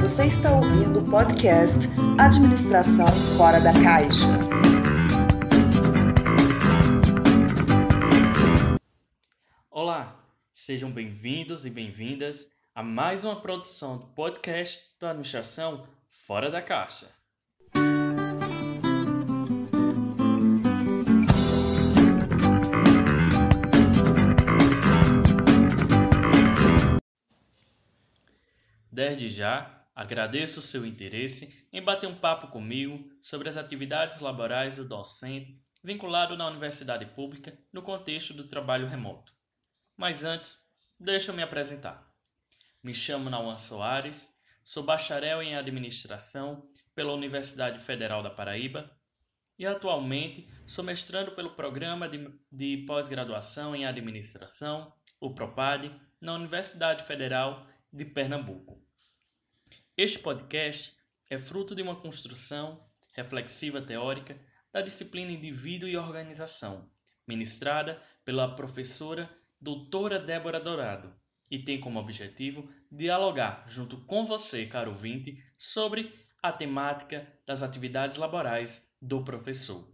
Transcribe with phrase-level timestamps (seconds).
[0.00, 1.86] Você está ouvindo o podcast
[2.18, 3.06] Administração
[3.36, 4.26] Fora da Caixa.
[9.70, 10.18] Olá,
[10.54, 17.10] sejam bem-vindos e bem-vindas a mais uma produção do podcast do Administração Fora da Caixa.
[28.90, 34.76] Desde já, agradeço o seu interesse em bater um papo comigo sobre as atividades laborais
[34.76, 39.34] do docente vinculado na universidade pública no contexto do trabalho remoto.
[39.94, 42.10] Mas antes, deixa eu me apresentar.
[42.82, 48.90] Me chamo Nauan Soares, sou bacharel em administração pela Universidade Federal da Paraíba
[49.58, 57.04] e atualmente sou mestrando pelo programa de, de pós-graduação em administração, o PROPAD, na Universidade
[57.04, 58.82] Federal de Pernambuco.
[60.02, 60.94] Este podcast
[61.28, 62.82] é fruto de uma construção
[63.12, 64.40] reflexiva teórica
[64.72, 66.90] da disciplina Indivíduo e Organização,
[67.28, 69.28] ministrada pela professora
[69.60, 71.14] doutora Débora Dourado,
[71.50, 78.16] e tem como objetivo dialogar junto com você, caro ouvinte, sobre a temática das atividades
[78.16, 79.86] laborais do professor.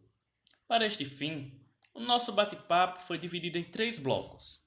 [0.68, 1.60] Para este fim,
[1.92, 4.64] o nosso bate-papo foi dividido em três blocos.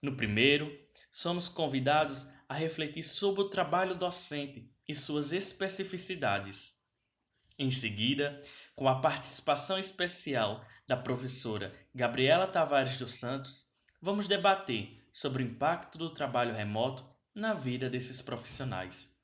[0.00, 0.74] No primeiro,
[1.12, 6.82] somos convidados a refletir sobre o trabalho docente e suas especificidades.
[7.58, 8.40] Em seguida,
[8.74, 15.98] com a participação especial da professora Gabriela Tavares dos Santos, vamos debater sobre o impacto
[15.98, 19.14] do trabalho remoto na vida desses profissionais.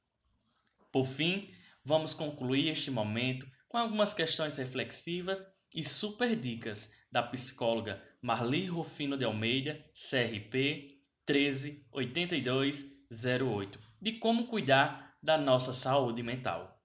[0.92, 1.50] Por fim,
[1.82, 9.16] vamos concluir este momento com algumas questões reflexivas e super dicas da psicóloga Marli Rufino
[9.16, 10.97] de Almeida, CRP
[11.28, 16.80] 138208, de como cuidar da nossa saúde mental.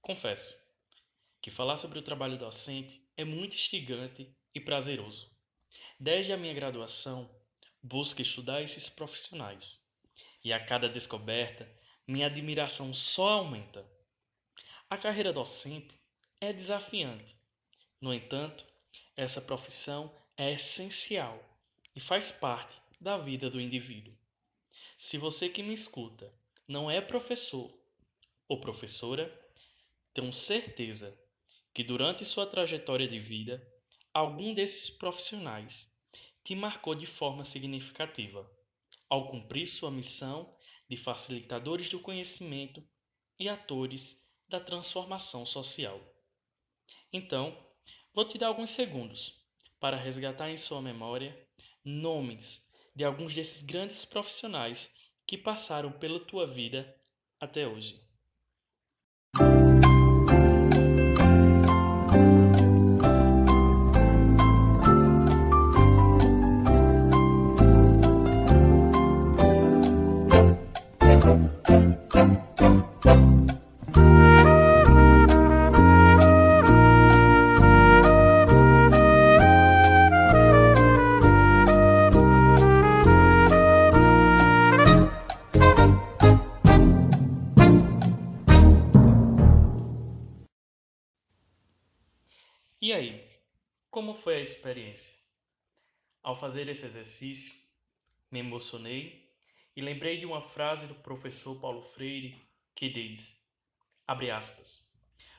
[0.00, 0.54] Confesso
[1.40, 5.28] que falar sobre o trabalho docente é muito instigante e prazeroso.
[5.98, 7.28] Desde a minha graduação,
[7.82, 9.84] busco estudar esses profissionais
[10.44, 11.68] e a cada descoberta
[12.06, 13.86] minha admiração só aumenta.
[14.90, 15.98] A carreira docente
[16.40, 17.36] é desafiante.
[18.00, 18.66] No entanto,
[19.16, 21.42] essa profissão é essencial
[21.94, 24.14] e faz parte da vida do indivíduo.
[24.98, 26.32] Se você que me escuta
[26.66, 27.72] não é professor
[28.48, 29.32] ou professora,
[30.14, 31.18] tenho certeza
[31.72, 33.66] que durante sua trajetória de vida,
[34.12, 35.96] algum desses profissionais
[36.44, 38.50] te marcou de forma significativa
[39.08, 40.54] ao cumprir sua missão
[40.92, 42.86] de facilitadores do conhecimento
[43.38, 45.98] e atores da transformação social.
[47.10, 47.56] Então,
[48.12, 49.42] vou te dar alguns segundos
[49.80, 51.34] para resgatar em sua memória
[51.82, 54.94] nomes de alguns desses grandes profissionais
[55.26, 56.94] que passaram pela tua vida
[57.40, 57.98] até hoje.
[94.02, 95.14] Como foi a experiência?
[96.24, 97.54] Ao fazer esse exercício,
[98.32, 99.30] me emocionei
[99.76, 102.36] e lembrei de uma frase do professor Paulo Freire
[102.74, 103.48] que diz:
[104.04, 104.90] abre aspas.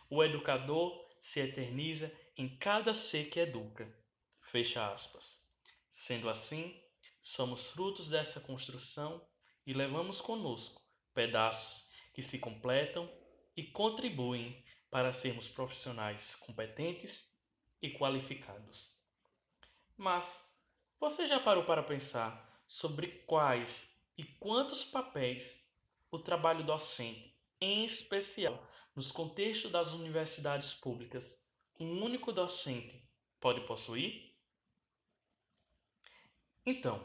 [0.10, 3.94] O educador se eterniza em cada ser que educa.
[4.42, 5.46] Fecha aspas.
[5.90, 6.82] Sendo assim,
[7.22, 9.28] somos frutos dessa construção
[9.68, 10.82] e levamos conosco
[11.14, 13.12] pedaços que se completam
[13.58, 17.33] e contribuem para sermos profissionais competentes
[17.84, 18.90] e qualificados.
[19.98, 20.50] Mas
[21.00, 25.70] você já parou para pensar sobre quais e quantos papéis
[26.10, 28.66] o trabalho docente, em especial
[28.96, 33.04] nos contextos das universidades públicas, um único docente
[33.40, 34.34] pode possuir?
[36.66, 37.04] Então,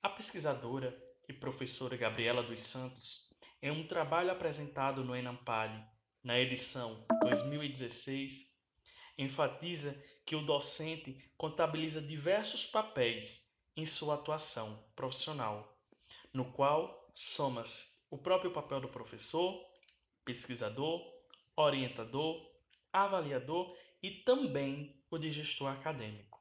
[0.00, 0.96] a pesquisadora
[1.28, 5.82] e professora Gabriela dos Santos, em um trabalho apresentado no Enampale,
[6.22, 8.55] na edição 2016,
[9.18, 15.78] enfatiza que o docente contabiliza diversos papéis em sua atuação profissional,
[16.32, 19.64] no qual somas o próprio papel do professor,
[20.24, 21.00] pesquisador,
[21.54, 22.50] orientador,
[22.92, 26.40] avaliador e também o de gestor acadêmico.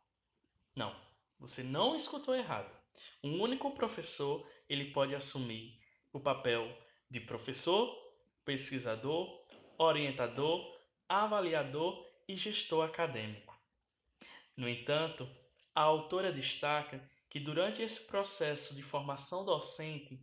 [0.76, 0.96] Não,
[1.40, 2.70] você não escutou errado.
[3.24, 5.80] Um único professor ele pode assumir
[6.12, 6.76] o papel
[7.10, 7.94] de professor,
[8.44, 9.44] pesquisador,
[9.78, 13.56] orientador, avaliador e gestor acadêmico.
[14.56, 15.30] No entanto,
[15.74, 20.20] a autora destaca que durante esse processo de formação docente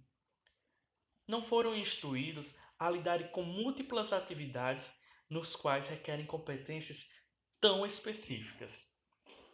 [1.29, 7.13] não foram instruídos a lidar com múltiplas atividades nos quais requerem competências
[7.61, 8.93] tão específicas.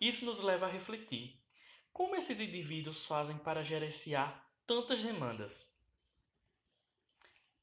[0.01, 1.41] Isso nos leva a refletir:
[1.93, 5.77] como esses indivíduos fazem para gerenciar tantas demandas?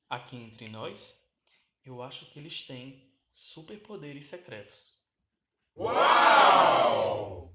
[0.09, 1.15] Aqui entre nós,
[1.83, 4.95] eu acho que eles têm superpoderes secretos.
[5.75, 7.53] Uau!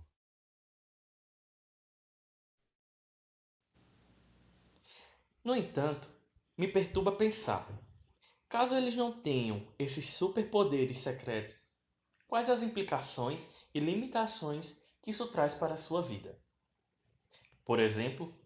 [5.42, 6.06] No entanto,
[6.54, 7.66] me perturba pensar:
[8.46, 11.74] caso eles não tenham esses superpoderes secretos,
[12.28, 16.38] quais as implicações e limitações que isso traz para a sua vida?
[17.64, 18.38] Por exemplo,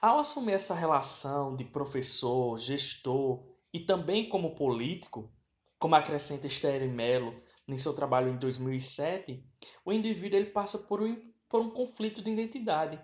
[0.00, 3.42] Ao assumir essa relação de professor, gestor
[3.72, 5.32] e também como político,
[5.78, 9.42] como acrescenta Esther Mello em seu trabalho em 2007,
[9.82, 13.00] o indivíduo ele passa por um, por um conflito de identidade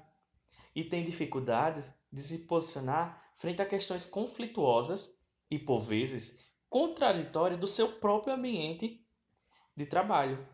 [0.75, 7.67] e tem dificuldades de se posicionar frente a questões conflituosas e, por vezes, contraditórias do
[7.67, 9.05] seu próprio ambiente
[9.76, 10.47] de trabalho.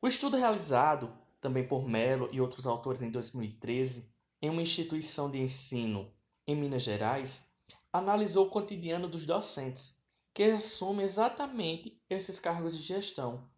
[0.00, 4.12] O estudo realizado também por Mello e outros autores em 2013,
[4.42, 6.12] em uma instituição de ensino
[6.46, 7.48] em Minas Gerais,
[7.92, 10.04] analisou o cotidiano dos docentes,
[10.34, 13.48] que assumem exatamente esses cargos de gestão.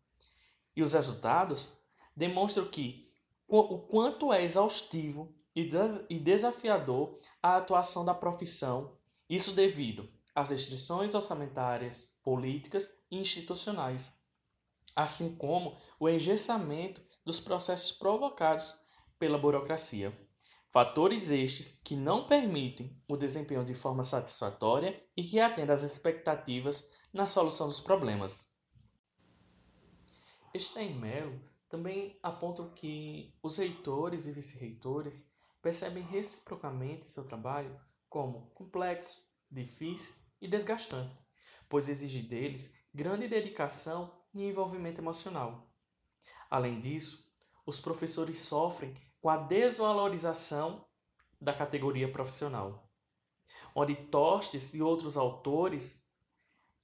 [0.74, 1.78] E os resultados
[2.16, 3.10] demonstram que
[3.46, 8.96] o quanto é exaustivo e desafiador a atuação da profissão,
[9.28, 14.20] isso devido às restrições orçamentárias, políticas e institucionais
[14.94, 18.78] assim como o engessamento dos processos provocados
[19.18, 20.16] pela burocracia.
[20.68, 26.90] Fatores estes que não permitem o desempenho de forma satisfatória e que atendem às expectativas
[27.12, 28.56] na solução dos problemas.
[30.56, 37.78] Steinmeier também aponta que os reitores e vice-reitores percebem reciprocamente seu trabalho
[38.08, 39.18] como complexo,
[39.50, 41.17] difícil e desgastante,
[41.69, 45.70] pois exige deles grande dedicação e envolvimento emocional.
[46.49, 47.31] Além disso,
[47.64, 50.87] os professores sofrem com a desvalorização
[51.41, 52.91] da categoria profissional,
[53.75, 56.12] onde Tostes e outros autores,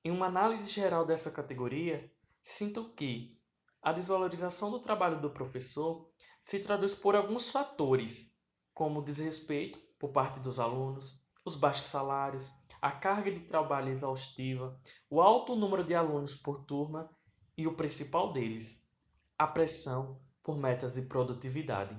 [0.05, 2.11] em uma análise geral dessa categoria,
[2.43, 3.41] sintam que
[3.83, 8.41] a desvalorização do trabalho do professor se traduz por alguns fatores,
[8.73, 15.23] como desrespeito por parte dos alunos, os baixos salários, a carga de trabalho exaustiva, o
[15.23, 17.09] alto número de alunos por turma
[17.57, 18.93] e o principal deles,
[19.39, 21.97] a pressão por metas de produtividade.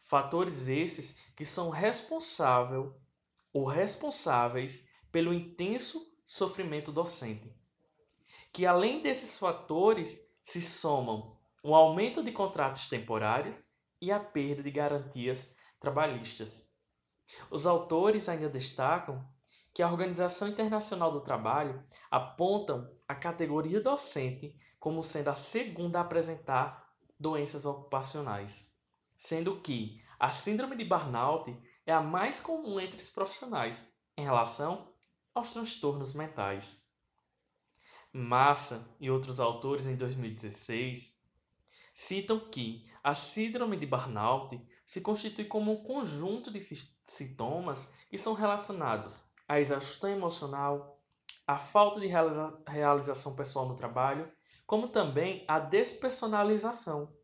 [0.00, 2.96] Fatores esses que são responsável
[3.52, 7.52] ou responsáveis pelo intenso sofrimento docente.
[8.52, 14.70] Que além desses fatores se somam o aumento de contratos temporários e a perda de
[14.70, 16.67] garantias trabalhistas.
[17.50, 19.26] Os autores ainda destacam
[19.72, 26.02] que a Organização Internacional do Trabalho apontam a categoria docente como sendo a segunda a
[26.02, 28.74] apresentar doenças ocupacionais,
[29.16, 31.56] sendo que a síndrome de burnout
[31.86, 34.92] é a mais comum entre os profissionais em relação
[35.34, 36.82] aos transtornos mentais.
[38.12, 41.18] Massa e outros autores em 2016
[41.94, 46.58] citam que a síndrome de burnout se constitui como um conjunto de
[47.04, 50.98] sintomas que são relacionados à exaustão emocional,
[51.46, 54.32] à falta de realiza realização pessoal no trabalho
[54.66, 57.14] como também a despersonalização.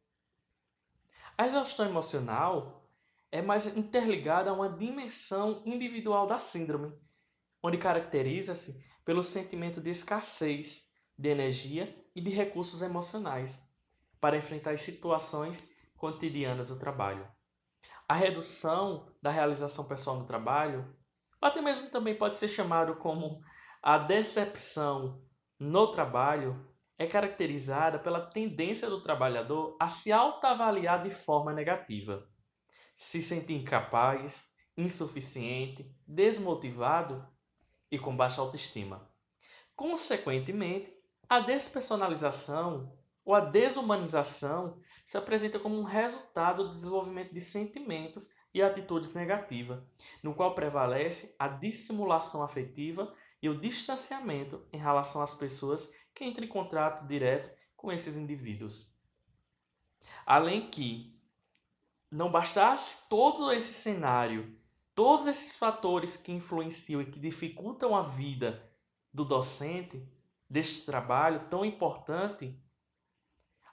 [1.38, 2.86] A exaustão emocional
[3.32, 6.92] é mais interligada a uma dimensão individual da síndrome,
[7.62, 13.66] onde caracteriza-se pelo sentimento de escassez, de energia e de recursos emocionais
[14.20, 17.26] para enfrentar as situações cotidianas do trabalho.
[18.14, 20.86] A redução da realização pessoal no trabalho,
[21.42, 23.40] ou até mesmo também pode ser chamado como
[23.82, 25.20] a decepção
[25.58, 26.64] no trabalho,
[26.96, 32.24] é caracterizada pela tendência do trabalhador a se autoavaliar de forma negativa,
[32.94, 37.28] se sentir incapaz, insuficiente, desmotivado
[37.90, 39.10] e com baixa autoestima.
[39.74, 40.96] Consequentemente,
[41.28, 48.62] a despersonalização ou a desumanização se apresenta como um resultado do desenvolvimento de sentimentos e
[48.62, 49.82] atitudes negativas,
[50.22, 53.12] no qual prevalece a dissimulação afetiva
[53.42, 58.94] e o distanciamento em relação às pessoas que entram em contato direto com esses indivíduos.
[60.24, 61.18] Além que
[62.10, 64.56] não bastasse todo esse cenário,
[64.94, 68.62] todos esses fatores que influenciam e que dificultam a vida
[69.12, 70.08] do docente,
[70.48, 72.56] deste trabalho tão importante,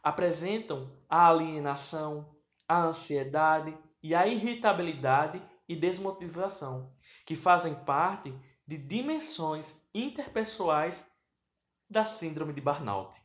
[0.03, 2.35] apresentam a alienação,
[2.67, 6.93] a ansiedade e a irritabilidade e desmotivação,
[7.25, 8.33] que fazem parte
[8.65, 11.09] de dimensões interpessoais
[11.89, 13.17] da síndrome de burnout.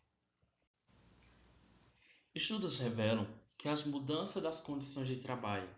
[2.35, 5.69] Estudos revelam que as mudanças das condições de trabalho,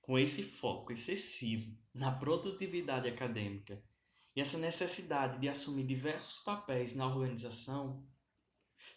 [0.00, 3.82] com esse foco excessivo na produtividade acadêmica
[4.34, 8.07] e essa necessidade de assumir diversos papéis na organização,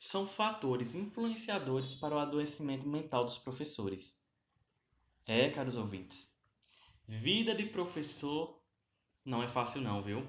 [0.01, 4.19] são fatores influenciadores para o adoecimento mental dos professores.
[5.27, 6.35] É, caros ouvintes,
[7.07, 8.59] vida de professor
[9.23, 10.27] não é fácil não, viu?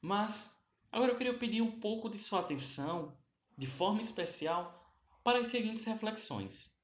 [0.00, 3.18] Mas agora eu queria pedir um pouco de sua atenção,
[3.58, 6.80] de forma especial, para as seguintes reflexões.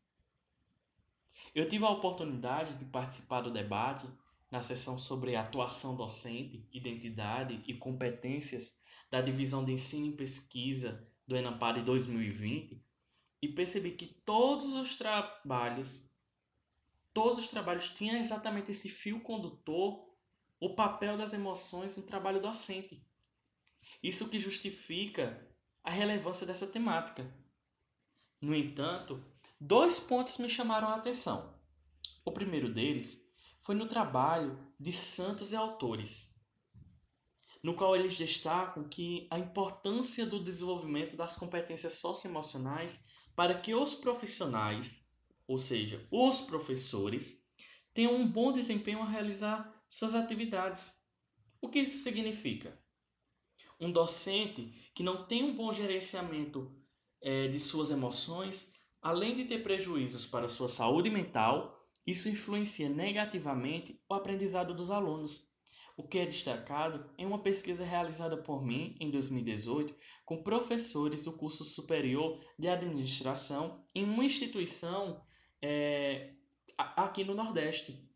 [1.54, 4.08] Eu tive a oportunidade de participar do debate
[4.50, 11.36] na sessão sobre atuação docente, identidade e competências da Divisão de Ensino e Pesquisa do
[11.36, 12.80] Enampar 2020
[13.42, 16.10] e percebi que todos os trabalhos,
[17.12, 20.08] todos os trabalhos tinham exatamente esse fio condutor,
[20.60, 23.04] o papel das emoções no trabalho docente.
[24.02, 25.44] Isso que justifica
[25.82, 27.30] a relevância dessa temática.
[28.40, 29.22] No entanto,
[29.60, 31.54] dois pontos me chamaram a atenção.
[32.24, 33.28] O primeiro deles
[33.60, 36.35] foi no trabalho de Santos e autores
[37.66, 43.04] no qual eles destacam que a importância do desenvolvimento das competências socioemocionais
[43.34, 45.10] para que os profissionais,
[45.48, 47.44] ou seja, os professores,
[47.92, 50.94] tenham um bom desempenho a realizar suas atividades.
[51.60, 52.80] O que isso significa?
[53.80, 56.72] Um docente que não tem um bom gerenciamento
[57.20, 64.00] é, de suas emoções, além de ter prejuízos para sua saúde mental, isso influencia negativamente
[64.08, 65.55] o aprendizado dos alunos.
[65.96, 71.32] O que é destacado é uma pesquisa realizada por mim em 2018 com professores do
[71.32, 75.24] curso superior de administração em uma instituição
[75.62, 76.34] é,
[76.76, 78.06] aqui no Nordeste.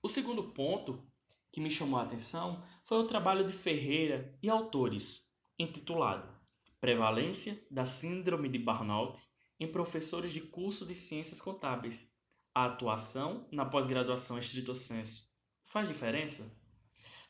[0.00, 1.04] O segundo ponto
[1.50, 6.32] que me chamou a atenção foi o trabalho de Ferreira e autores, intitulado
[6.80, 9.20] Prevalência da Síndrome de Burnout
[9.58, 12.12] em professores de curso de Ciências Contábeis.
[12.54, 15.28] A atuação na pós-graduação estrito senso
[15.64, 16.63] faz diferença?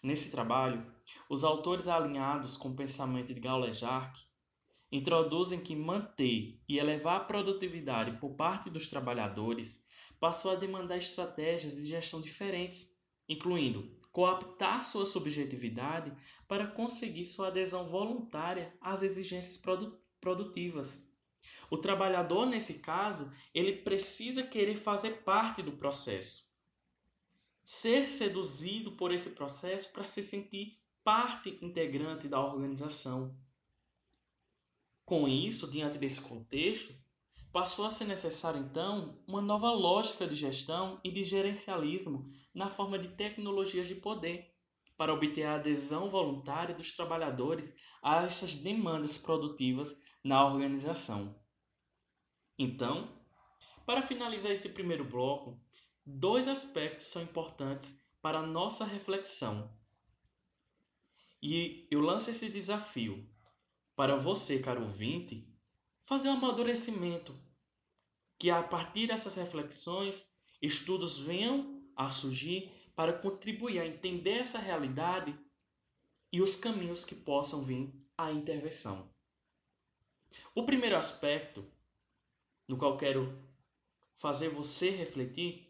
[0.04, 0.84] Nesse trabalho,
[1.30, 4.20] os autores alinhados com o pensamento de Gaulejark
[4.92, 9.82] introduzem que manter e elevar a produtividade por parte dos trabalhadores
[10.20, 12.94] passou a demandar estratégias de gestão diferentes,
[13.26, 16.12] incluindo cooptar sua subjetividade
[16.46, 21.02] para conseguir sua adesão voluntária às exigências produ produtivas.
[21.70, 26.43] O trabalhador, nesse caso, ele precisa querer fazer parte do processo
[27.64, 33.36] ser seduzido por esse processo para se sentir parte integrante da organização.
[35.04, 36.94] Com isso, diante desse contexto,
[37.52, 42.98] passou a ser necessário então uma nova lógica de gestão e de gerencialismo na forma
[42.98, 44.52] de tecnologias de poder
[44.96, 51.38] para obter a adesão voluntária dos trabalhadores a essas demandas produtivas na organização.
[52.58, 53.08] Então,
[53.84, 55.60] para finalizar esse primeiro bloco,
[56.06, 59.70] dois aspectos são importantes para a nossa reflexão.
[61.42, 63.28] E eu lanço esse desafio
[63.94, 65.46] para você, caro ouvinte,
[66.04, 67.34] fazer um amadurecimento,
[68.38, 70.28] que a partir dessas reflexões,
[70.60, 75.38] estudos venham a surgir para contribuir a entender essa realidade
[76.32, 79.08] e os caminhos que possam vir à intervenção.
[80.54, 81.64] O primeiro aspecto
[82.66, 83.38] no qual quero
[84.16, 85.63] fazer você refletir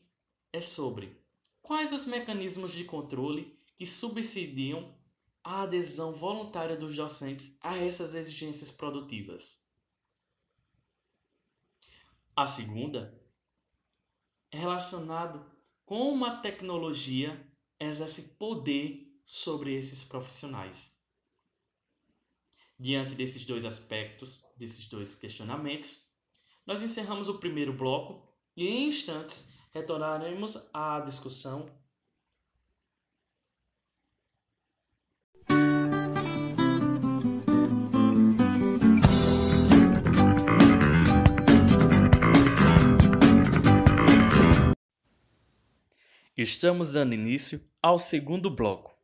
[0.55, 1.21] é sobre
[1.61, 4.97] quais os mecanismos de controle que subsidiam
[5.43, 9.69] a adesão voluntária dos docentes a essas exigências produtivas.
[12.37, 13.21] A segunda
[14.53, 15.45] é relacionado
[15.85, 17.45] com uma tecnologia
[17.81, 20.97] exerce poder sobre esses profissionais.
[22.79, 26.09] Diante desses dois aspectos, desses dois questionamentos,
[26.65, 31.67] nós encerramos o primeiro bloco e em instantes retornaremos à discussão
[46.37, 48.95] Estamos dando início ao segundo bloco.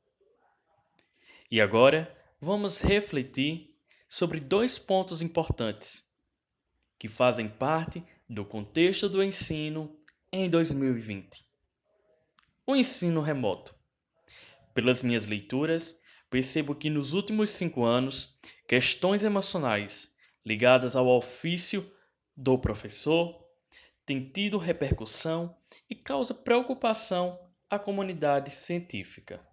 [1.51, 3.75] E agora vamos refletir
[4.09, 6.13] sobre dois pontos importantes
[6.99, 10.00] que fazem parte do contexto do ensino
[10.33, 11.45] em 2020.
[12.65, 13.75] O ensino remoto.
[14.73, 20.15] Pelas minhas leituras, percebo que nos últimos cinco anos, questões emocionais
[20.47, 21.93] ligadas ao ofício
[22.37, 23.45] do professor
[24.07, 25.57] tem tido repercussão
[25.89, 29.45] e causa preocupação à comunidade científica.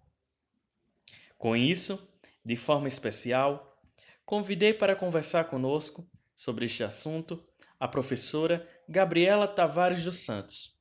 [1.36, 2.08] Com isso,
[2.44, 3.80] de forma especial,
[4.24, 7.44] convidei para conversar conosco sobre este assunto
[7.80, 10.74] a professora Gabriela Tavares dos Santos.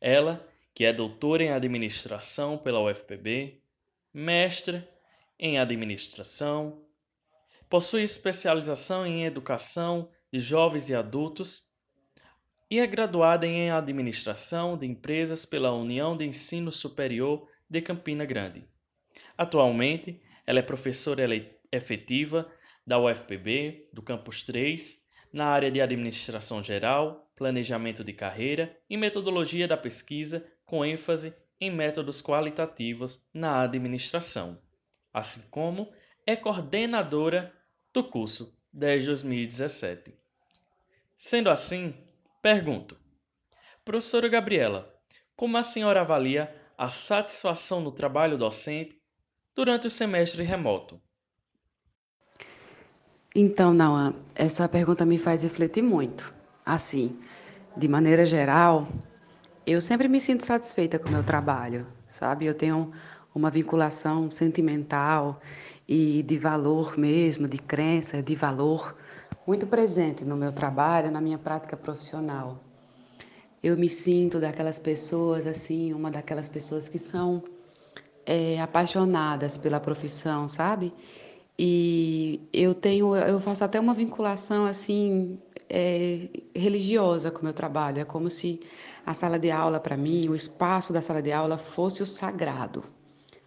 [0.00, 3.60] Ela, que é doutora em administração pela UFPB,
[4.14, 4.88] mestre
[5.38, 6.82] em administração,
[7.68, 11.68] possui especialização em educação de jovens e adultos
[12.70, 18.64] e é graduada em Administração de Empresas pela União de Ensino Superior de Campina Grande.
[19.36, 21.22] Atualmente, ela é professora
[21.70, 22.50] efetiva
[22.86, 29.66] da UFPB, do Campus 3, na área de Administração Geral, Planejamento de Carreira e Metodologia
[29.66, 34.60] da Pesquisa, com ênfase em métodos qualitativos na administração,
[35.12, 35.92] assim como
[36.26, 37.52] é coordenadora
[37.92, 40.14] do curso desde 2017.
[41.16, 41.94] Sendo assim,
[42.42, 42.98] Pergunto.
[43.84, 44.94] Professora Gabriela,
[45.36, 48.98] como a senhora avalia a satisfação no trabalho docente
[49.54, 50.98] durante o semestre remoto?
[53.34, 56.34] Então, Nauan, essa pergunta me faz refletir muito.
[56.66, 57.16] Assim,
[57.76, 58.88] de maneira geral,
[59.64, 62.46] eu sempre me sinto satisfeita com o meu trabalho, sabe?
[62.46, 62.90] Eu tenho
[63.32, 65.40] uma vinculação sentimental
[65.86, 68.96] e de valor mesmo, de crença, de valor
[69.46, 72.58] muito presente no meu trabalho, na minha prática profissional.
[73.62, 77.44] Eu me sinto daquelas pessoas, assim, uma daquelas pessoas que são
[78.26, 80.92] é, apaixonadas pela profissão, sabe?
[81.62, 88.00] E eu tenho, eu faço até uma vinculação assim é, religiosa com o meu trabalho.
[88.00, 88.60] É como se
[89.04, 92.82] a sala de aula para mim, o espaço da sala de aula fosse o sagrado.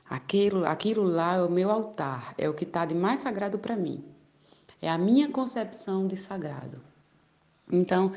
[0.08, 3.76] Aquilo, aquilo lá é o meu altar, é o que está de mais sagrado para
[3.76, 4.04] mim.
[4.80, 6.80] É a minha concepção de sagrado.
[7.72, 8.12] Então,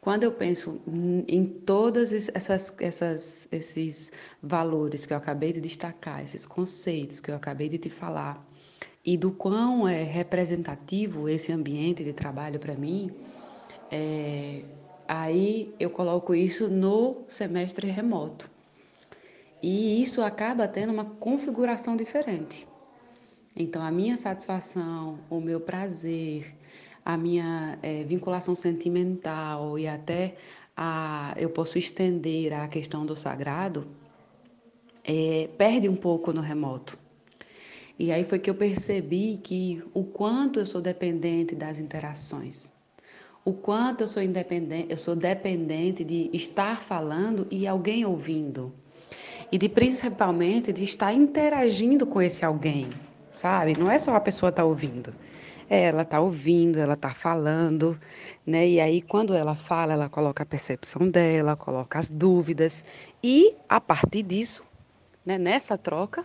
[0.00, 0.80] quando eu penso
[1.26, 7.34] em todos essas, essas, esses valores que eu acabei de destacar, esses conceitos que eu
[7.34, 8.40] acabei de te falar,
[9.04, 13.10] e do quão é representativo esse ambiente de trabalho para mim,
[13.90, 14.62] é,
[15.08, 18.50] aí eu coloco isso no semestre remoto.
[19.62, 22.66] E isso acaba tendo uma configuração diferente.
[23.54, 26.54] Então, a minha satisfação, o meu prazer,
[27.04, 30.36] a minha é, vinculação sentimental e até
[30.76, 33.86] a, eu posso estender a questão do sagrado,
[35.04, 36.98] é, perde um pouco no remoto.
[37.98, 42.72] E aí foi que eu percebi que o quanto eu sou dependente das interações,
[43.44, 48.72] o quanto eu sou independente, eu sou dependente de estar falando e alguém ouvindo,
[49.50, 52.88] e de principalmente de estar interagindo com esse alguém
[53.32, 53.76] sabe?
[53.76, 55.12] Não é só a pessoa estar tá ouvindo.
[55.68, 57.98] É, ela está ouvindo, ela está falando,
[58.46, 58.68] né?
[58.68, 62.84] E aí, quando ela fala, ela coloca a percepção dela, coloca as dúvidas.
[63.22, 64.62] E, a partir disso,
[65.24, 66.24] né, nessa troca,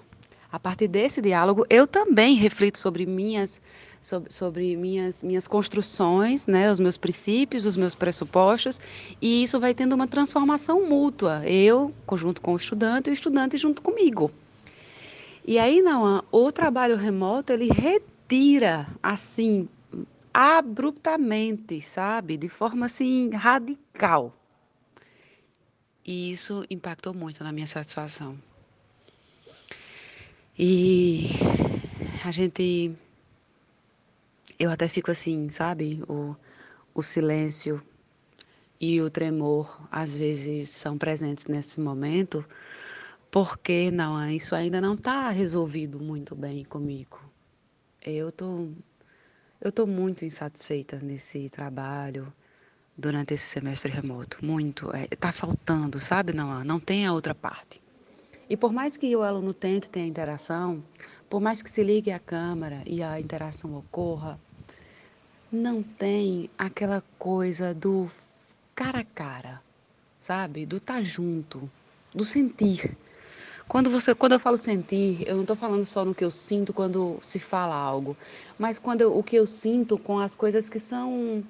[0.51, 3.61] a partir desse diálogo, eu também reflito sobre minhas,
[4.01, 8.79] sobre, sobre, minhas, minhas construções, né, os meus princípios, os meus pressupostos,
[9.21, 11.45] e isso vai tendo uma transformação mútua.
[11.45, 14.31] Eu, junto com o estudante, e o estudante junto comigo.
[15.45, 19.67] E aí, não, o trabalho remoto, ele retira, assim,
[20.33, 22.37] abruptamente, sabe?
[22.37, 24.33] De forma, assim, radical.
[26.05, 28.37] E isso impactou muito na minha satisfação.
[30.59, 31.29] E
[32.23, 32.95] a gente.
[34.57, 36.01] Eu até fico assim, sabe?
[36.09, 36.35] O,
[36.93, 37.81] o silêncio
[38.79, 42.43] e o tremor, às vezes, são presentes nesse momento
[43.29, 47.19] porque não, isso ainda não está resolvido muito bem comigo.
[48.01, 48.69] Eu tô,
[49.61, 52.33] eu tô muito insatisfeita nesse trabalho
[52.97, 54.89] durante esse semestre remoto, muito.
[54.95, 57.81] É, tá faltando, sabe, não, não tem a outra parte.
[58.49, 60.81] E por mais que o aluno tente ter interação,
[61.29, 64.39] por mais que se ligue a câmera e a interação ocorra,
[65.51, 68.09] não tem aquela coisa do
[68.73, 69.61] cara a cara,
[70.19, 70.65] sabe?
[70.65, 71.69] Do estar tá junto,
[72.13, 72.97] do sentir.
[73.67, 76.71] Quando você, quando eu falo sentir, eu não estou falando só no que eu sinto
[76.71, 78.15] quando se fala algo,
[78.57, 81.43] mas quando eu, o que eu sinto com as coisas que são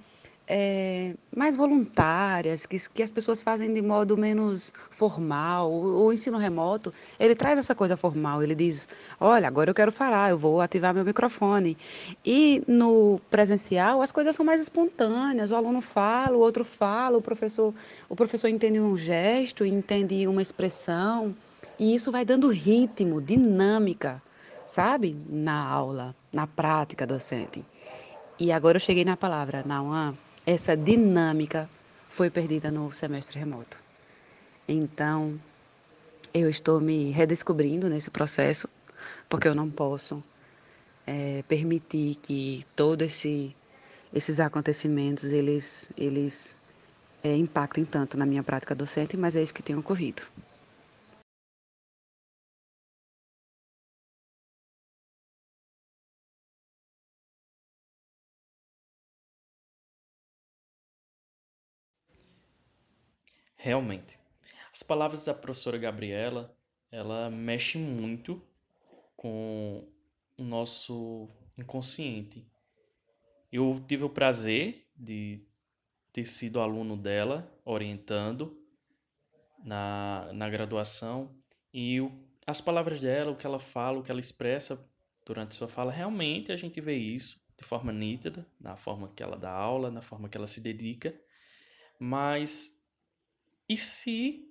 [0.47, 5.69] é, mais voluntárias, que, que as pessoas fazem de modo menos formal.
[5.69, 8.41] O, o, ensino remoto, ele traz essa coisa formal.
[8.41, 8.88] Ele diz:
[9.19, 11.77] olha, agora eu quero falar, eu vou ativar meu microfone.
[12.25, 15.51] E no presencial, as coisas são mais espontâneas.
[15.51, 17.73] O aluno fala, o outro fala, o professor,
[18.07, 21.36] o professor entende um gesto, entende uma expressão.
[21.77, 24.21] E isso vai dando ritmo, dinâmica,
[24.65, 25.15] sabe?
[25.29, 27.65] Na aula, na prática docente.
[28.39, 30.15] E agora eu cheguei na palavra, Nauan
[30.47, 31.69] essa dinâmica
[32.07, 33.77] foi perdida no semestre remoto.
[34.65, 35.38] Então,
[36.33, 38.69] eu estou me redescobrindo nesse processo,
[39.27, 40.23] porque eu não posso
[41.05, 43.53] é, permitir que todos esse,
[44.13, 46.57] esses acontecimentos eles, eles
[47.21, 50.23] é, impactem tanto na minha prática docente, mas é isso que tem ocorrido.
[63.58, 64.17] Realmente.
[64.72, 66.56] As palavras da professora Gabriela,
[66.91, 68.41] ela mexe muito
[69.15, 69.88] com
[70.38, 72.48] o nosso inconsciente.
[73.52, 75.41] Eu tive o prazer de
[76.13, 78.58] ter sido aluno dela, orientando
[79.63, 81.36] na, na graduação,
[81.74, 82.12] e o,
[82.46, 84.89] as palavras dela, o que ela fala, o que ela expressa
[85.26, 89.36] durante sua fala, realmente a gente vê isso de forma nítida, na forma que ela
[89.36, 91.13] dá aula, na forma que ela se dedica,
[92.00, 92.76] mas
[93.69, 94.47] e se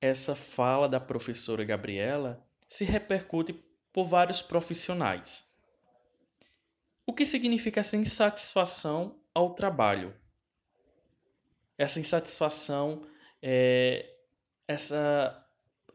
[0.00, 3.52] essa fala da professora Gabriela se repercute
[3.92, 5.52] por vários profissionais?
[7.06, 10.14] O que significa essa insatisfação ao trabalho?
[11.76, 13.02] Essa insatisfação,
[13.40, 14.14] é,
[14.66, 15.46] essa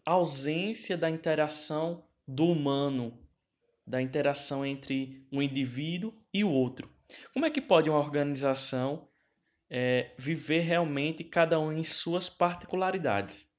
[0.06, 3.18] ausência da interação do humano,
[3.86, 6.90] da interação entre um indivíduo e o outro.
[7.34, 9.08] Como é que pode uma organização
[9.76, 13.58] é, viver realmente cada um em suas particularidades.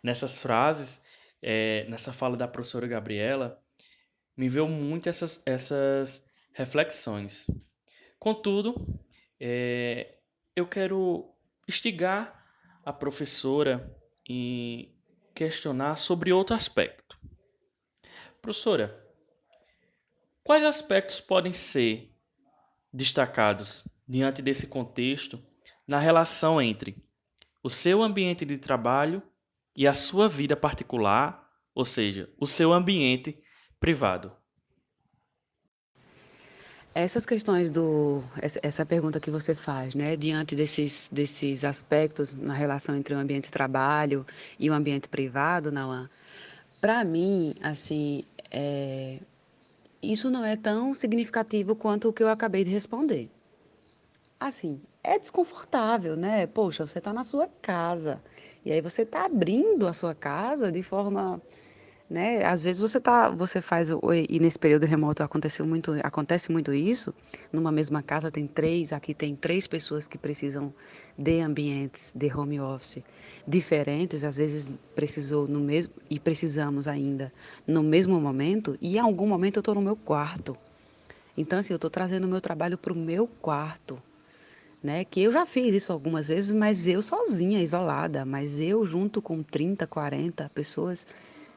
[0.00, 1.04] Nessas frases,
[1.42, 3.60] é, nessa fala da professora Gabriela,
[4.36, 7.50] me veio muito essas, essas reflexões.
[8.16, 9.02] Contudo,
[9.40, 10.18] é,
[10.54, 11.28] eu quero
[11.66, 12.46] instigar
[12.84, 13.92] a professora
[14.28, 14.94] e
[15.34, 17.18] questionar sobre outro aspecto.
[18.40, 19.04] Professora,
[20.44, 22.14] quais aspectos podem ser
[22.92, 25.42] destacados diante desse contexto,
[25.86, 27.02] na relação entre
[27.62, 29.22] o seu ambiente de trabalho
[29.76, 33.38] e a sua vida particular, ou seja, o seu ambiente
[33.80, 34.32] privado.
[36.94, 38.22] Essas questões do
[38.62, 43.46] essa pergunta que você faz, né, diante desses desses aspectos na relação entre o ambiente
[43.46, 44.24] de trabalho
[44.60, 46.08] e o ambiente privado, Nauan,
[46.80, 49.18] para mim, assim, é,
[50.00, 53.28] isso não é tão significativo quanto o que eu acabei de responder
[54.48, 56.46] assim, é desconfortável, né?
[56.46, 58.22] Poxa, você está na sua casa
[58.64, 61.40] e aí você está abrindo a sua casa de forma,
[62.08, 62.44] né?
[62.44, 63.90] Às vezes você tá, você faz
[64.28, 67.14] e nesse período remoto aconteceu muito, acontece muito isso.
[67.52, 70.72] Numa mesma casa tem três, aqui tem três pessoas que precisam
[71.18, 73.04] de ambientes de home office
[73.46, 74.24] diferentes.
[74.24, 77.32] Às vezes precisou no mesmo e precisamos ainda
[77.66, 80.56] no mesmo momento e em algum momento eu estou no meu quarto.
[81.36, 84.02] Então assim, eu estou trazendo o meu trabalho para o meu quarto
[84.84, 85.02] né?
[85.02, 89.42] Que eu já fiz isso algumas vezes, mas eu sozinha, isolada, mas eu junto com
[89.42, 91.06] 30, 40 pessoas,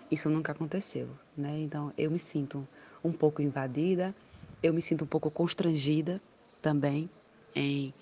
[0.09, 1.59] isso nunca aconteceu, né?
[1.59, 2.65] Então eu me sinto
[3.03, 4.15] um pouco invadida,
[4.63, 6.21] eu me sinto um pouco constrangida
[6.61, 7.09] também
[7.53, 7.93] em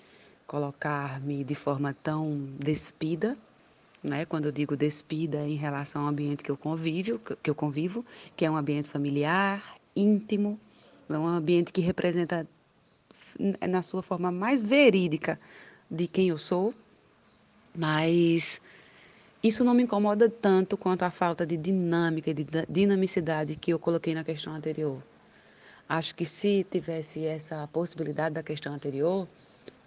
[0.46, 3.36] colocar-me de forma tão despida,
[4.04, 4.24] né?
[4.24, 8.44] Quando eu digo despida em relação ao ambiente que eu convivo, que eu convivo, que
[8.44, 10.56] é um ambiente familiar, íntimo,
[11.08, 12.46] é um ambiente que representa
[13.68, 15.38] na sua forma mais verídica
[15.90, 16.74] de quem eu sou,
[17.74, 18.60] mas
[19.42, 24.14] isso não me incomoda tanto quanto a falta de dinâmica, de dinamicidade que eu coloquei
[24.14, 25.02] na questão anterior.
[25.88, 29.28] Acho que se tivesse essa possibilidade da questão anterior,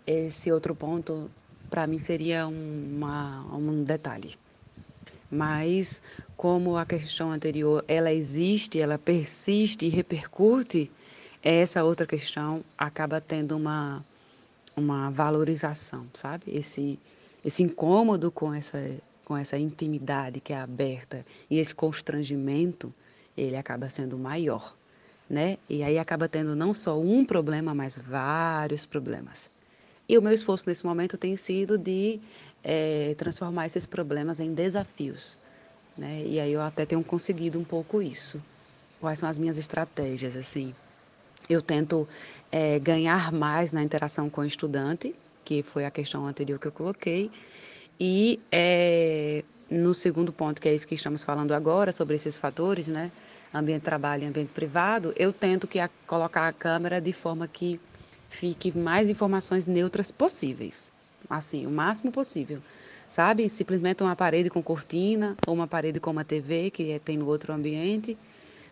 [0.07, 1.29] esse outro ponto
[1.69, 4.35] para mim seria uma, um detalhe.
[5.29, 6.01] Mas
[6.37, 10.89] como a questão anterior, ela existe, ela persiste e repercute,
[11.43, 14.03] essa outra questão acaba tendo uma
[14.75, 16.45] uma valorização, sabe?
[16.47, 16.99] Esse
[17.43, 18.79] esse incômodo com essa
[19.25, 22.93] com essa intimidade que é aberta e esse constrangimento,
[23.37, 24.75] ele acaba sendo maior,
[25.29, 25.57] né?
[25.69, 29.51] E aí acaba tendo não só um problema, mas vários problemas.
[30.07, 32.19] E o meu esforço nesse momento tem sido de
[32.63, 35.37] é, transformar esses problemas em desafios.
[35.95, 36.23] Né?
[36.25, 38.41] E aí eu até tenho conseguido um pouco isso.
[38.99, 40.35] Quais são as minhas estratégias?
[40.35, 40.73] Assim,
[41.47, 42.07] eu tento
[42.51, 46.71] é, ganhar mais na interação com o estudante, que foi a questão anterior que eu
[46.71, 47.31] coloquei,
[47.99, 52.87] e é, no segundo ponto, que é isso que estamos falando agora, sobre esses fatores,
[52.87, 53.11] né?
[53.53, 57.47] Ambiente de trabalho e ambiente privado, eu tento que a, colocar a câmera de forma
[57.47, 57.79] que
[58.29, 60.93] fique mais informações neutras possíveis,
[61.29, 62.61] assim, o máximo possível.
[63.07, 63.49] Sabe?
[63.49, 67.25] Simplesmente uma parede com cortina ou uma parede com uma TV que é, tem no
[67.25, 68.15] outro ambiente,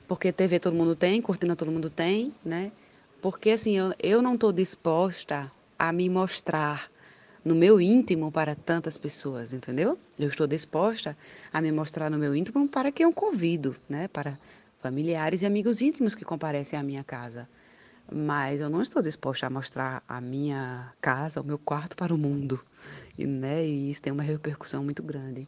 [0.08, 2.72] porque TV todo mundo tem, cortina todo mundo tem, né?
[3.22, 6.90] Porque assim, eu, eu não estou disposta a me mostrar
[7.44, 9.98] no meu íntimo para tantas pessoas, entendeu?
[10.18, 11.18] Eu estou disposta
[11.52, 14.08] a me mostrar no meu íntimo para quem eu convido, né?
[14.08, 14.38] Para
[14.80, 17.48] familiares e amigos íntimos que comparecem à minha casa
[18.12, 22.18] mas eu não estou disposta a mostrar a minha casa, o meu quarto para o
[22.18, 22.60] mundo,
[23.18, 23.66] e, né?
[23.66, 25.48] E isso tem uma repercussão muito grande.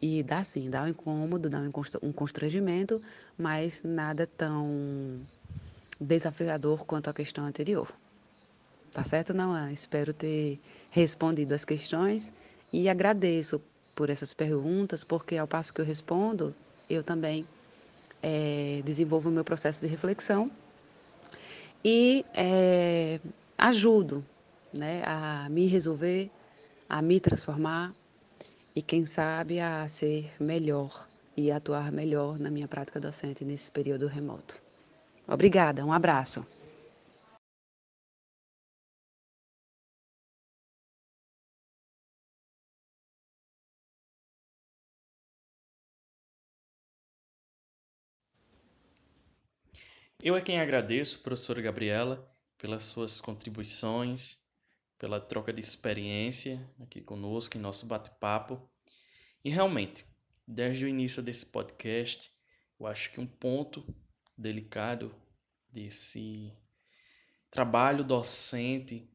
[0.00, 1.60] E dá sim, dá um incômodo, dá
[2.02, 3.02] um constrangimento,
[3.36, 5.20] mas nada tão
[6.00, 7.92] desafiador quanto a questão anterior.
[8.92, 9.70] Tá certo, não?
[9.70, 12.32] Espero ter respondido as questões
[12.72, 13.60] e agradeço
[13.94, 16.54] por essas perguntas, porque ao passo que eu respondo,
[16.88, 17.44] eu também
[18.22, 20.50] é, desenvolvo o meu processo de reflexão
[21.84, 23.20] e é,
[23.56, 24.24] ajudo
[24.72, 26.30] né, a me resolver,
[26.88, 27.94] a me transformar
[28.78, 34.06] e, quem sabe, a ser melhor e atuar melhor na minha prática docente nesse período
[34.06, 34.54] remoto.
[35.26, 36.46] Obrigada, um abraço.
[50.22, 54.38] Eu é quem agradeço, professora Gabriela, pelas suas contribuições,
[54.98, 58.60] pela troca de experiência aqui conosco em nosso bate-papo.
[59.44, 60.04] E realmente,
[60.46, 62.32] desde o início desse podcast,
[62.78, 63.94] eu acho que um ponto
[64.36, 65.14] delicado
[65.70, 66.52] desse
[67.50, 69.08] trabalho docente,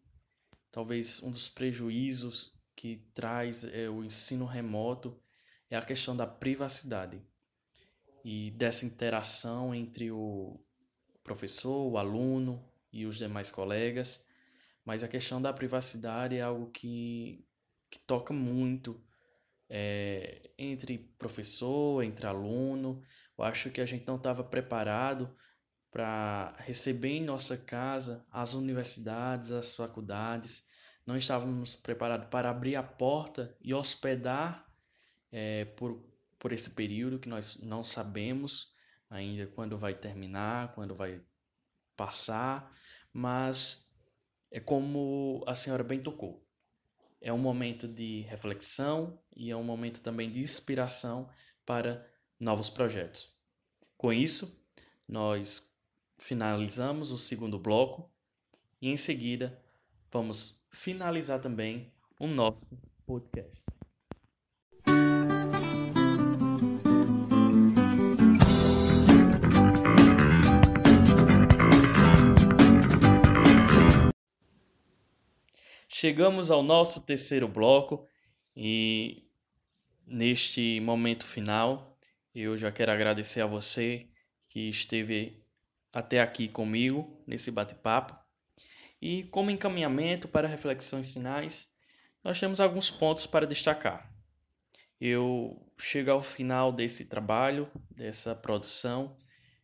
[0.71, 5.19] talvez um dos prejuízos que traz é, o ensino remoto,
[5.69, 7.21] é a questão da privacidade
[8.23, 10.59] e dessa interação entre o
[11.23, 14.25] professor, o aluno e os demais colegas,
[14.85, 17.45] mas a questão da privacidade é algo que,
[17.89, 19.01] que toca muito
[19.69, 23.01] é, entre professor, entre aluno.
[23.37, 25.35] Eu acho que a gente não estava preparado
[25.91, 30.67] para receber em nossa casa as universidades, as faculdades,
[31.05, 34.65] não estávamos preparados para abrir a porta e hospedar
[35.31, 36.03] é, por,
[36.39, 38.73] por esse período que nós não sabemos
[39.09, 41.21] ainda quando vai terminar, quando vai
[41.95, 42.71] passar,
[43.11, 43.92] mas
[44.53, 46.45] é como a senhora bem tocou.
[47.19, 51.27] É um momento de reflexão e é um momento também de inspiração
[51.65, 52.07] para
[52.39, 53.35] novos projetos.
[53.97, 54.63] Com isso,
[55.07, 55.75] nós
[56.19, 58.07] finalizamos o segundo bloco
[58.79, 59.59] e em seguida
[60.11, 62.61] vamos finalizar também o nosso
[63.07, 63.59] podcast.
[76.03, 78.05] Chegamos ao nosso terceiro bloco
[78.53, 79.23] e
[80.05, 81.97] neste momento final
[82.35, 84.09] eu já quero agradecer a você
[84.49, 85.41] que esteve
[85.93, 88.21] até aqui comigo nesse bate-papo.
[89.01, 91.73] E como encaminhamento para reflexões finais,
[92.21, 94.13] nós temos alguns pontos para destacar.
[94.99, 99.15] Eu chego ao final desse trabalho, dessa produção,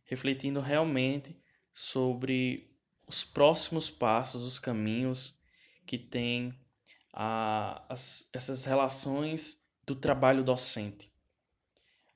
[0.06, 1.38] refletindo realmente
[1.70, 2.74] sobre
[3.06, 5.38] os próximos passos, os caminhos
[5.90, 6.54] que tem
[7.12, 11.12] a, as, essas relações do trabalho docente,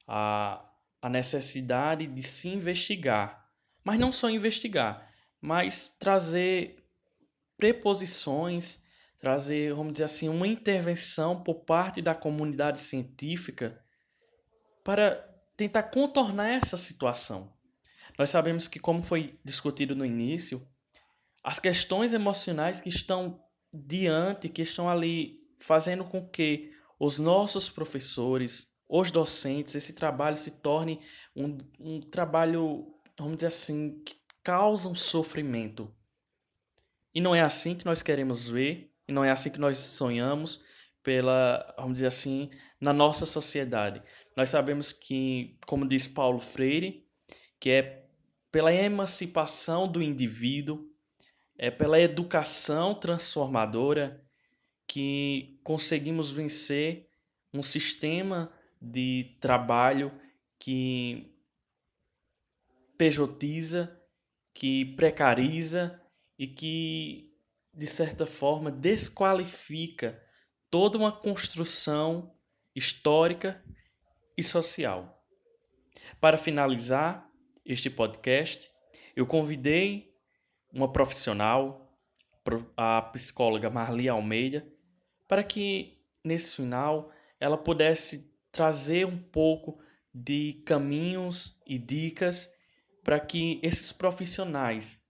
[0.06, 0.64] a,
[1.02, 3.50] a necessidade de se investigar,
[3.82, 6.87] mas não só investigar, mas trazer
[7.56, 8.84] preposições,
[9.18, 13.84] trazer, vamos dizer assim, uma intervenção por parte da comunidade científica
[14.84, 15.16] para
[15.56, 17.52] tentar contornar essa situação.
[18.16, 20.64] Nós sabemos que, como foi discutido no início,
[21.42, 23.43] as questões emocionais que estão
[23.74, 30.60] diante, que estão ali fazendo com que os nossos professores, os docentes, esse trabalho se
[30.60, 31.00] torne
[31.34, 35.92] um, um trabalho, vamos dizer assim, que causa um sofrimento.
[37.12, 40.64] E não é assim que nós queremos ver, e não é assim que nós sonhamos
[41.02, 44.02] pela, vamos dizer assim, na nossa sociedade.
[44.37, 47.06] Nós sabemos que, como diz Paulo Freire,
[47.58, 48.06] que é
[48.50, 50.88] pela emancipação do indivíduo,
[51.56, 54.24] é pela educação transformadora
[54.86, 57.08] que conseguimos vencer
[57.52, 60.12] um sistema de trabalho
[60.58, 61.34] que
[62.98, 64.00] pejotiza,
[64.52, 66.00] que precariza
[66.38, 67.32] e que,
[67.72, 70.22] de certa forma, desqualifica
[70.70, 72.34] toda uma construção
[72.74, 73.62] histórica
[74.36, 75.24] e social.
[76.20, 77.30] Para finalizar
[77.64, 78.70] este podcast,
[79.14, 80.13] eu convidei
[80.74, 81.96] uma profissional,
[82.76, 84.66] a psicóloga Marli Almeida,
[85.28, 89.78] para que nesse final ela pudesse trazer um pouco
[90.12, 92.52] de caminhos e dicas
[93.02, 95.04] para que esses profissionais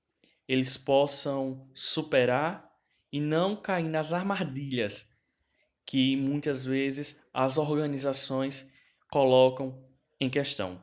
[0.46, 2.70] eles possam superar
[3.10, 5.10] e não cair nas armadilhas
[5.86, 8.70] que muitas vezes as organizações
[9.10, 9.82] colocam
[10.20, 10.82] em questão.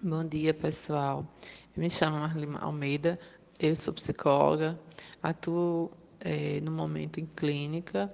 [0.00, 1.26] Bom dia, pessoal.
[1.76, 3.18] Eu me chamo Marli Almeida,
[3.58, 4.78] eu sou psicóloga,
[5.20, 8.08] atuo é, no momento em clínica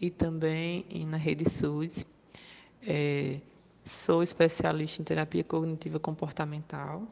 [0.00, 2.04] e também na rede SUS.
[2.82, 3.38] É,
[3.84, 7.06] sou especialista em terapia cognitiva comportamental.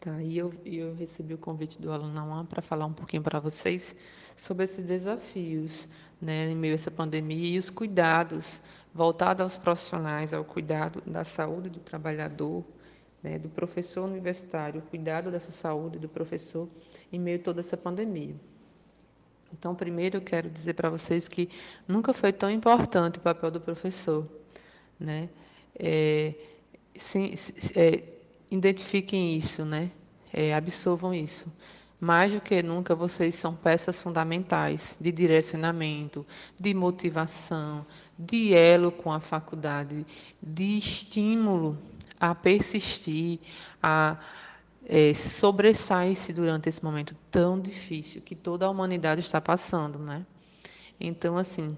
[0.00, 3.38] Tá, e eu, eu recebi o convite do aluno Nauan para falar um pouquinho para
[3.38, 3.94] vocês
[4.34, 5.88] sobre esses desafios
[6.20, 8.60] né, em meio a essa pandemia e os cuidados
[8.96, 12.64] voltados aos profissionais, ao cuidado da saúde do trabalhador,
[13.22, 16.66] né, do professor universitário, o cuidado dessa saúde do professor
[17.12, 18.34] em meio a toda essa pandemia.
[19.52, 21.50] Então, primeiro eu quero dizer para vocês que
[21.86, 24.26] nunca foi tão importante o papel do professor.
[24.98, 25.28] Né?
[25.78, 26.34] É,
[26.98, 27.34] sim,
[27.74, 28.02] é,
[28.50, 29.90] identifiquem isso, né?
[30.32, 31.52] É, absorvam isso.
[32.00, 36.26] Mais do que nunca, vocês são peças fundamentais de direcionamento,
[36.60, 37.86] de motivação,
[38.18, 40.06] de elo com a faculdade,
[40.42, 41.78] de estímulo
[42.18, 43.38] a persistir,
[43.82, 44.16] a
[44.88, 50.24] é, sobressair-se durante esse momento tão difícil que toda a humanidade está passando, né?
[50.98, 51.76] Então, assim,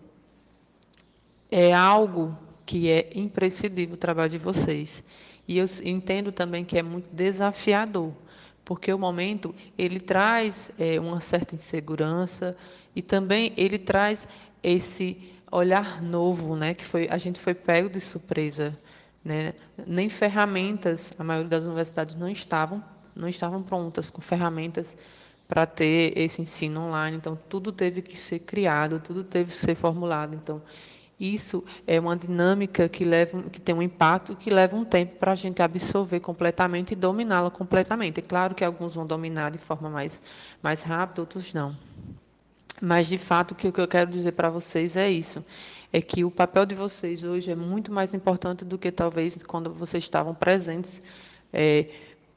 [1.51, 5.03] é algo que é imprescindível o trabalho de vocês.
[5.46, 8.12] E eu entendo também que é muito desafiador,
[8.62, 12.55] porque o momento ele traz é, uma certa insegurança
[12.94, 14.29] e também ele traz
[14.62, 16.75] esse olhar novo, né?
[16.75, 18.77] Que foi a gente foi pego de surpresa,
[19.25, 19.55] né?
[19.87, 22.83] Nem ferramentas a maioria das universidades não estavam
[23.15, 24.97] não estavam prontas com ferramentas
[25.49, 27.17] para ter esse ensino online.
[27.17, 30.35] Então, tudo teve que ser criado, tudo teve que ser formulado.
[30.35, 30.63] Então,
[31.19, 35.33] isso é uma dinâmica que, leva, que tem um impacto que leva um tempo para
[35.33, 38.21] a gente absorver completamente e dominá-la completamente.
[38.21, 40.23] É claro que alguns vão dominar de forma mais,
[40.63, 41.77] mais rápida, outros não.
[42.81, 45.45] Mas, de fato, o que eu quero dizer para vocês é isso.
[45.93, 49.73] É que o papel de vocês hoje é muito mais importante do que talvez quando
[49.73, 51.03] vocês estavam presentes
[51.53, 51.87] é,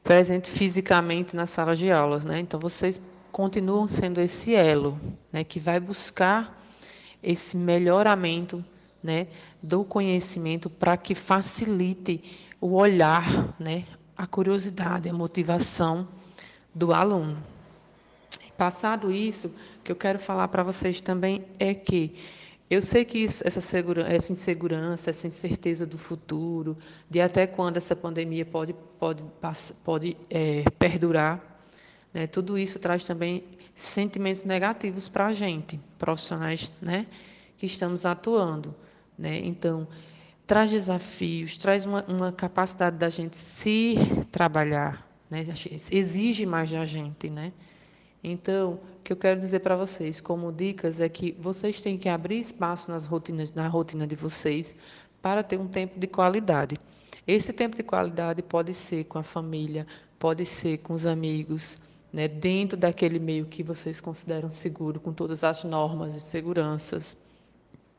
[0.04, 2.39] presente fisicamente na sala de aulas, né?
[2.39, 3.01] Então vocês
[3.32, 4.99] continuam sendo esse elo,
[5.32, 6.60] né, que vai buscar
[7.23, 8.63] esse melhoramento,
[9.01, 9.27] né,
[9.62, 12.21] do conhecimento para que facilite
[12.60, 13.86] o olhar, né,
[14.17, 16.08] a curiosidade, a motivação
[16.73, 17.38] do aluno.
[18.58, 22.15] Passado isso, o que eu quero falar para vocês também é que
[22.70, 26.78] eu sei que isso, essa, segura, essa insegurança, essa incerteza do futuro,
[27.10, 29.26] de até quando essa pandemia pode, pode,
[29.84, 31.41] pode é, perdurar,
[32.13, 37.08] né, tudo isso traz também sentimentos negativos para a gente, profissionais né,
[37.58, 38.76] que estamos atuando.
[39.17, 39.39] Né?
[39.39, 39.88] Então,
[40.46, 43.96] traz desafios, traz uma, uma capacidade da gente se
[44.32, 45.44] trabalhar, né?
[45.91, 47.30] exige mais da gente.
[47.30, 47.52] Né?
[48.23, 52.07] Então, o que eu quero dizer para vocês, como dicas, é que vocês têm que
[52.07, 54.75] abrir espaço nas rotinas, na rotina de vocês
[55.21, 56.77] para ter um tempo de qualidade.
[57.27, 59.87] Esse tempo de qualidade pode ser com a família,
[60.19, 61.79] pode ser com os amigos,
[62.12, 67.17] né, dentro daquele meio que vocês consideram seguro, com todas as normas e seguranças.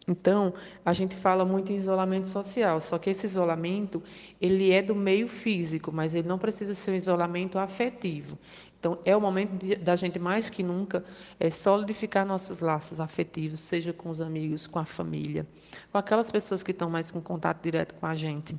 [0.07, 0.53] Então,
[0.85, 4.03] a gente fala muito em isolamento social, só que esse isolamento,
[4.41, 8.37] ele é do meio físico, mas ele não precisa ser um isolamento afetivo.
[8.83, 11.05] Então, é o momento de, da gente, mais que nunca,
[11.39, 15.47] é solidificar nossos laços afetivos, seja com os amigos, com a família,
[15.93, 18.57] com aquelas pessoas que estão mais com contato direto com a gente.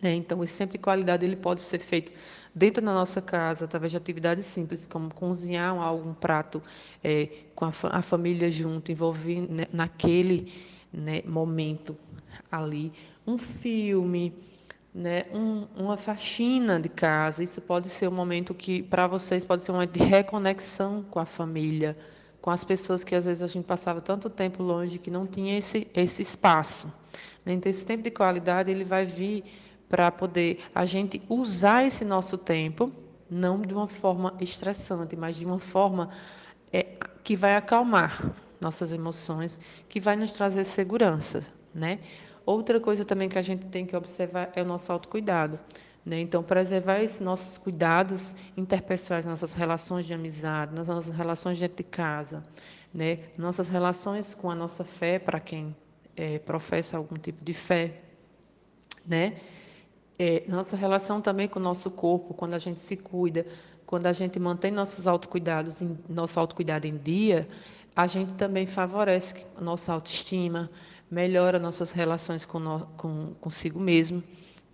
[0.00, 0.14] Né?
[0.14, 2.12] Então, esse tempo de qualidade ele pode ser feito
[2.54, 6.62] dentro da nossa casa, através de atividades simples, como cozinhar algum prato
[7.02, 10.52] é, com a, a, família junto, envolver naquele,
[10.92, 11.96] né, momento
[12.52, 12.92] ali,
[13.26, 14.32] um filme,
[14.98, 17.42] né, um, uma faxina de casa.
[17.44, 21.20] Isso pode ser um momento que, para vocês, pode ser um momento de reconexão com
[21.20, 21.96] a família,
[22.42, 25.56] com as pessoas que às vezes a gente passava tanto tempo longe que não tinha
[25.56, 26.92] esse, esse espaço.
[27.46, 27.52] Né?
[27.52, 29.44] Então, esse tempo de qualidade ele vai vir
[29.88, 32.92] para poder a gente usar esse nosso tempo,
[33.30, 36.10] não de uma forma estressante, mas de uma forma
[36.72, 42.00] é, que vai acalmar nossas emoções, que vai nos trazer segurança, né?
[42.48, 45.60] Outra coisa também que a gente tem que observar é o nosso autocuidado.
[46.02, 46.18] Né?
[46.18, 51.82] Então, preservar esses nossos cuidados interpessoais, nossas relações de amizade, nas nossas relações dentro de
[51.82, 52.42] casa,
[52.94, 53.18] né?
[53.36, 55.76] nossas relações com a nossa fé, para quem
[56.16, 58.00] é, professa algum tipo de fé,
[59.06, 59.36] né?
[60.18, 63.44] É, nossa relação também com o nosso corpo, quando a gente se cuida,
[63.84, 67.46] quando a gente mantém nossos autocuidados, nosso autocuidado em dia,
[67.94, 70.70] a gente também favorece a nossa autoestima,
[71.10, 74.22] melhora nossas relações com, no, com consigo mesmo.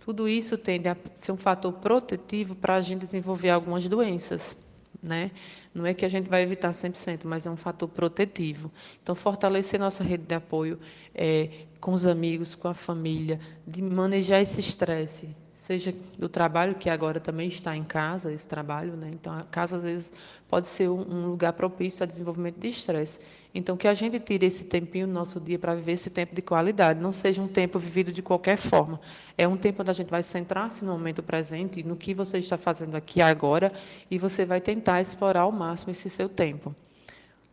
[0.03, 4.55] Tudo isso tende a ser um fator protetivo para a gente desenvolver algumas doenças,
[5.01, 5.31] né?
[5.73, 8.71] Não é que a gente vai evitar 100%, mas é um fator protetivo.
[9.03, 10.79] Então, fortalecer nossa rede de apoio
[11.13, 11.49] é,
[11.81, 17.19] com os amigos, com a família, de manejar esse estresse, seja do trabalho, que agora
[17.19, 19.09] também está em casa, esse trabalho, né?
[19.13, 20.13] Então, a casa, às vezes,
[20.47, 23.19] pode ser um lugar propício a desenvolvimento de estresse.
[23.57, 26.41] Então, que a gente tire esse tempinho no nosso dia para viver esse tempo de
[26.41, 28.99] qualidade, não seja um tempo vivido de qualquer forma.
[29.37, 32.57] É um tempo onde a gente vai centrar-se no momento presente, no que você está
[32.57, 33.71] fazendo aqui agora,
[34.11, 36.75] e você vai tentar explorar ao máximo esse seu tempo,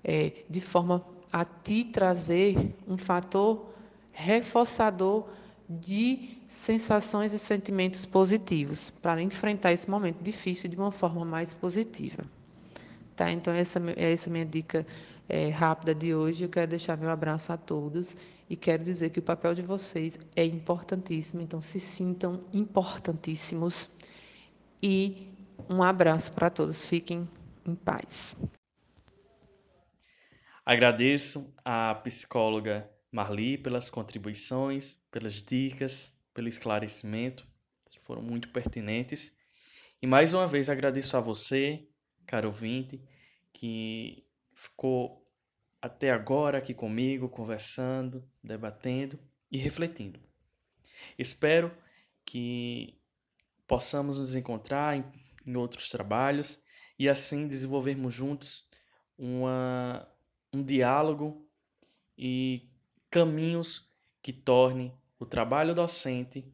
[0.02, 3.70] é, de forma a te trazer um fator
[4.10, 5.28] reforçador
[5.68, 12.24] de sensações e sentimentos positivos, para enfrentar esse momento difícil de uma forma mais positiva.
[13.14, 13.30] Tá?
[13.30, 14.84] Então, essa é essa minha dica
[15.32, 16.44] é, rápida de hoje.
[16.44, 18.16] Eu quero deixar meu abraço a todos
[18.48, 23.90] e quero dizer que o papel de vocês é importantíssimo, então se sintam importantíssimos.
[24.82, 25.32] E
[25.70, 26.84] um abraço para todos.
[26.84, 27.28] Fiquem
[27.66, 28.36] em paz.
[30.64, 37.46] Agradeço à psicóloga Marli pelas contribuições, pelas dicas, pelo esclarecimento,
[38.02, 39.36] foram muito pertinentes.
[40.00, 41.88] E mais uma vez agradeço a você,
[42.26, 43.02] caro ouvinte,
[43.52, 45.21] que ficou
[45.82, 49.18] até agora aqui comigo, conversando, debatendo
[49.50, 50.20] e refletindo.
[51.18, 51.76] Espero
[52.24, 52.96] que
[53.66, 55.04] possamos nos encontrar em,
[55.44, 56.62] em outros trabalhos
[56.96, 58.64] e assim desenvolvermos juntos
[59.18, 60.08] uma,
[60.52, 61.44] um diálogo
[62.16, 62.70] e
[63.10, 66.44] caminhos que torne o trabalho docente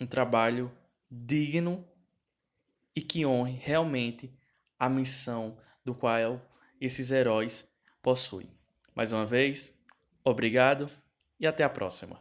[0.00, 0.70] um trabalho
[1.10, 1.84] digno
[2.94, 4.32] e que honre realmente
[4.78, 6.40] a missão do qual
[6.80, 7.68] esses heróis
[8.08, 8.48] possuem.
[8.94, 9.78] Mais uma vez,
[10.24, 10.88] obrigado
[11.38, 12.18] e até a próxima.